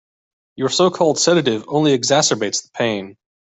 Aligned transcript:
Your 0.55 0.69
so-called 0.69 1.19
sedative 1.19 1.65
only 1.67 1.95
exacerbates 1.95 2.63
the 2.63 2.69
pain. 2.73 3.17